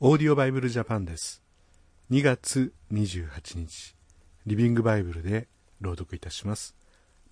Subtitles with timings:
[0.00, 1.42] オーディオバイブルジャパンです。
[2.12, 3.96] 2月28日。
[4.46, 5.48] リビングバイブルで
[5.80, 6.76] 朗読いたします。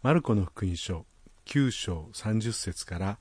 [0.02, 1.06] マルコの福音書
[1.44, 3.18] 9章30節から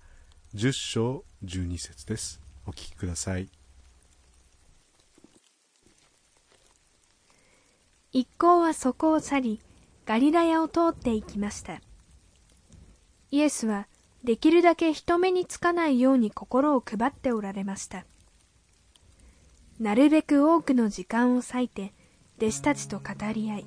[0.56, 2.42] 10章12節です。
[2.66, 3.48] お聞きください。
[8.14, 9.62] 一行はそこを去り
[10.08, 11.82] ガリラヤを通っていきました。
[13.30, 13.86] イエスは
[14.24, 18.08] できるだけ人目につかないように心を配っておられました。
[19.80, 21.94] なるべく多くの時間を割いて
[22.38, 23.66] 弟子たちと語り合い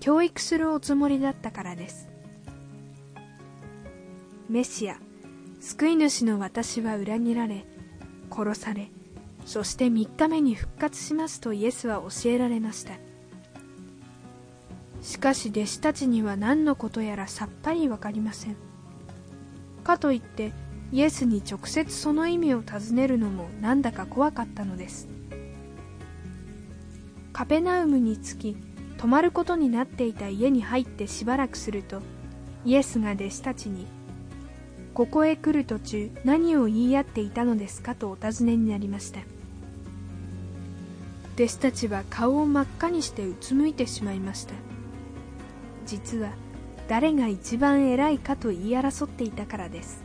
[0.00, 2.08] 教育するおつもりだったからです。
[4.48, 4.96] メシア
[5.60, 7.66] 救い主の私は裏切られ
[8.30, 8.90] 殺され
[9.44, 12.94] そして3日目に復活しますとイエスは教えられました。
[15.02, 18.56] しかし弟子たちには何のことやらさっぱりわかりません。
[19.84, 20.52] かといって
[20.90, 25.19] イエスに直接その意味を尋ねるのもなんだか怖かったのです。
[27.40, 28.56] カペナウムに着き
[28.98, 32.02] 泊まることになっていた家に入ってしばらくすると
[32.66, 33.86] イエスが弟子たちに
[34.92, 39.20] 「ここへ来る途中何を言い合っていたのですか?」とお尋ねになりました。
[41.36, 44.52] 弟子たちは顔を真っ赤にしてうつむいてしまいました。
[45.86, 46.32] 実は
[46.88, 50.02] 誰が一番偉いかと言い争っていたからです。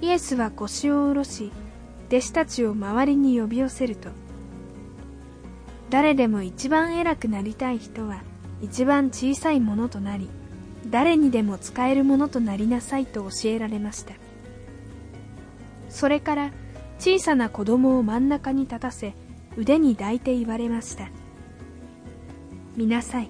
[0.00, 1.52] イエスは腰を下ろし
[2.08, 4.08] 弟子たちを周りに呼び寄せると
[5.92, 8.22] 誰でも一番偉くなりたい人は
[8.62, 10.30] 一番小さいものとなり
[10.88, 14.14] 誰にでも使えるものとなりなさいと教えられました。
[15.90, 16.50] それから
[16.98, 19.14] 小さな子供を真ん中に立たせ
[19.58, 21.10] 腕に抱いて言われました。
[22.74, 23.28] 見なさい。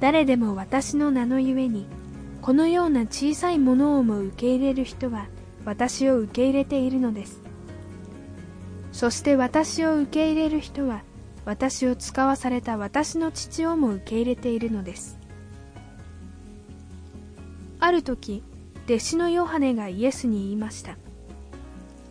[0.00, 1.86] 誰でも私の名のゆえに
[2.40, 5.28] このような小さいものをも受け入れる人は
[5.64, 7.40] 私を受け入れているのです。
[8.90, 11.04] そして私を受け入れる人は
[11.44, 15.18] 私を使わされた私の父をも受け入れているのです。
[17.80, 18.42] ある時
[18.86, 20.96] 弟子のヨハネがイエスに言いました。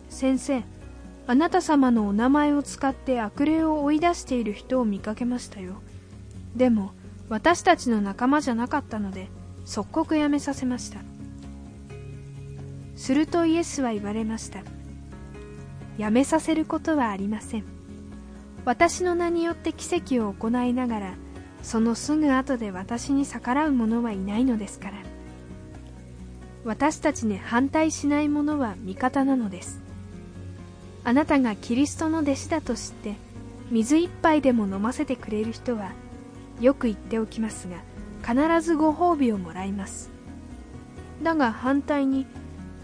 [0.08, 0.62] 先生
[1.26, 5.74] あなた様のお名前を使って悪霊を追い出している人を見かけましたよ。
[6.56, 6.92] でも
[7.28, 9.28] 私たちの仲間じゃなかったので
[9.64, 11.00] 即刻やめさせました。
[12.96, 14.60] するとイエスは言われました。
[15.96, 17.81] やめさせることはありません。
[18.64, 21.14] 私の名によって奇跡を行いながら
[21.62, 24.94] そのすぐ後で私に逆らう者はいないのですから。
[26.64, 29.80] 私たちに反対しない者は味方なのです。
[31.04, 33.14] あなたがキリストの弟子だと知って
[33.70, 35.90] 水一杯でも飲ませてくれる人は
[36.60, 37.78] よく言っておきますが
[38.24, 40.10] 必ずご褒美をもらいます。
[41.22, 42.26] だが反対に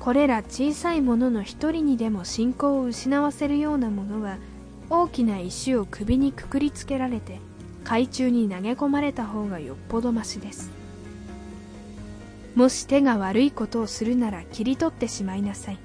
[0.00, 4.39] これら小さいものの一人にでも信仰を失わせるようなものは
[4.91, 7.41] 大きな石を首にくくりつけられて
[7.84, 10.71] 海中に投げ込まれた方がよっぽどましです。
[12.54, 15.78] もし手が悪いことをするなら切り取ってしまいなさい。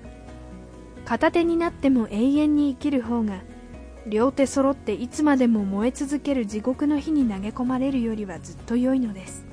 [1.06, 3.42] 片手になっても永遠に生きる方が
[4.08, 9.46] 両手揃っていつまでも燃え続ける地獄の火に投げ込まれるよりはずっと良いのです。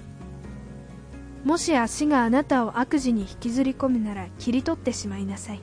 [1.45, 5.61] もし足があなたを悪事に引きずり込むなら切り取ってしまいなさい。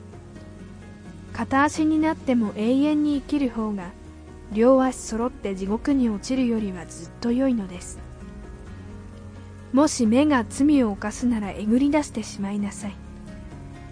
[1.38, 3.92] 片足になっても永遠に生きる方が
[4.52, 8.00] 両足揃って地獄に落ちるよりはずっと良いのです。
[9.72, 12.96] もし目が罪を犯すならえぐり出してしまいなさい。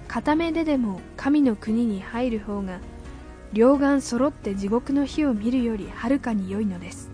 [0.09, 2.81] 片目ででも神の国に入る方が
[3.53, 7.11] 両眼揃って地獄の火を見るよりはるかに良いのです。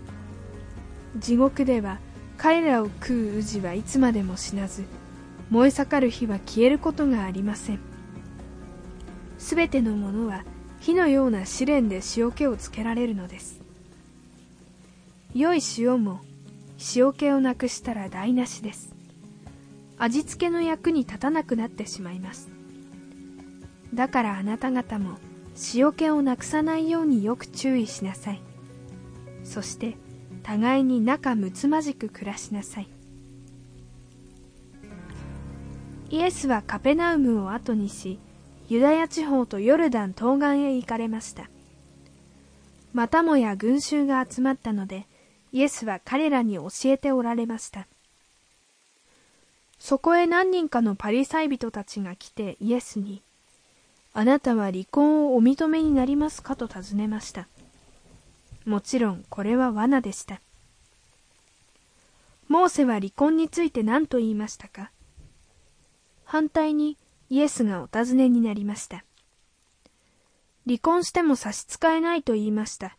[1.15, 1.99] 地獄では
[2.37, 4.83] 彼らを食う宇治はいつまでも死なず
[5.51, 7.92] 燃え盛る火は消えることがありません。
[9.43, 10.45] すべてのものは
[10.79, 13.59] 火のような試練で塩気をつけられるのです。
[15.35, 16.21] 良い塩も
[16.95, 18.95] 塩気をなくしたら台無しです。
[19.97, 22.47] 味付けの役に立たなくなってしまいます。
[23.93, 25.17] だからあなた方も
[25.75, 28.41] 塩気をなくさないようによく注意しなさい。
[29.43, 29.97] そして
[30.41, 32.87] 互いに仲睦まじく暮らしなさい。
[36.11, 38.19] イエスはカペナウムを後にし
[38.69, 41.49] ユダヤ地方とヨルダン東岸へ行かれました。
[42.93, 45.07] またもや群衆が集まったので
[45.51, 47.87] イエスは彼らに教えておられました。
[49.79, 53.21] そこへ何人かのパリサイ人たちが来てイエスに
[54.13, 57.47] 「あなたは離婚をお認めになりますか?」と尋ねました
[58.65, 60.39] もちろんこれは罠でした。
[62.47, 64.91] モーセは離婚について何と言いましたか
[66.23, 66.97] 反対に
[67.29, 69.03] イエスがお尋ねになりました。
[70.65, 72.97] 離婚しても差し支えないと言いました。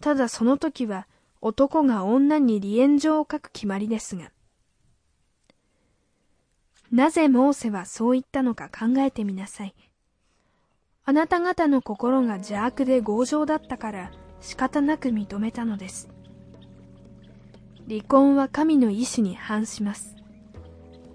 [0.00, 1.06] ただその時は
[1.40, 4.30] 男が女に離縁状を書く決まりですが。
[6.90, 9.74] なぜモーセはそう言ったのか考えてみなさい。
[11.04, 14.10] あなた方の心が邪悪で強情だったから
[14.40, 16.08] 仕方なく認めたのです。
[17.88, 20.16] 離婚は神の意志に反します。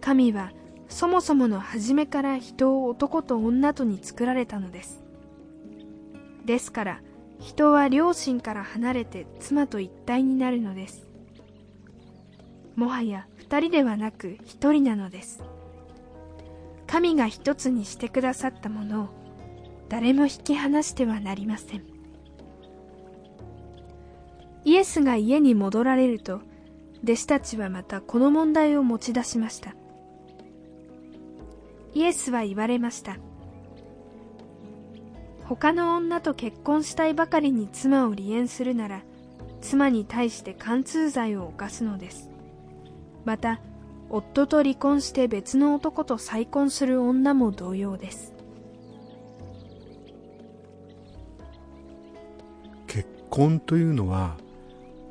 [0.02, 0.52] 神は
[0.88, 5.04] そもそもの初めから人を男と女とに作られたのです。
[6.46, 7.02] ですから
[7.40, 11.08] 人は両親から離れて妻と一体になるのです。
[12.76, 15.44] もはや二人ではなく一人なのです。
[16.88, 19.08] 神が一つにしてくださったものを
[19.90, 21.96] 誰も引き離してはなりません。
[24.66, 26.42] イエスが家に戻られると
[27.04, 29.76] 弟子たちはまたこの問題を持ち出しました
[31.96, 33.18] イエスは言われました。
[35.46, 39.04] 他の女と結婚したいばかりに妻を離縁するなら
[39.62, 42.30] 妻に対して貫通罪を犯すのです。
[43.24, 43.62] また
[44.10, 48.34] 夫と離婚して別の男と再婚する女も同様です。
[52.88, 54.38] 結婚というのは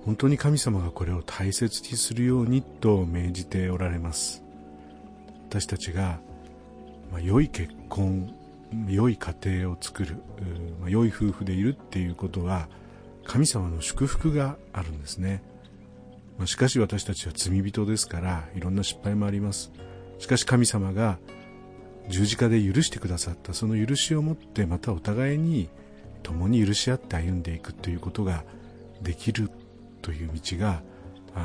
[0.05, 4.45] 本当に神様がこれを大切にするようにと命じておられます。
[5.49, 6.21] 私たちが、
[7.15, 8.35] まあ、良い結婚
[8.89, 10.17] 良い家庭を作る、
[10.81, 12.69] まあ、良い夫婦でいるっていうことは
[13.25, 15.41] 神様の祝福があるんですね、
[16.37, 19.71] まあ、しかし私たちは罪人ですからいろんな失敗もあります。
[20.19, 21.19] しかし神様が
[22.09, 25.69] 十字架で許してくださったその許しをもってまたお互いに
[26.25, 28.43] 共に許し合って歩んでいくということが
[29.03, 29.51] できる
[30.03, 30.83] という道が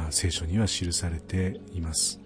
[0.09, 2.19] 聖書には記されています。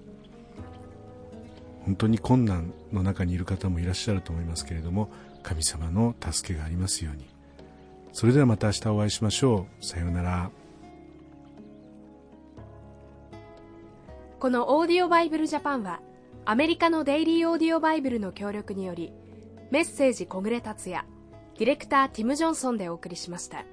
[1.94, 5.12] 本当に困難の中にいる方もいらっしゃると思いますけれども
[5.44, 7.28] 神様の助けがありますように。
[8.14, 9.86] それではまた明日お会いしましょう。
[9.86, 10.50] さようなら。
[14.40, 16.00] このオーディオバイブルジャパンは
[16.46, 19.14] アメリカのデイリーオーディオバイブルの協力により
[19.70, 21.06] メッセージ小暮達也
[21.60, 23.66] ディレクターティム・ジョンソンでお送りしました。